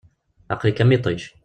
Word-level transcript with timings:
Aqel-ik 0.53 0.79
am 0.83 0.93
yiṭij. 0.93 1.21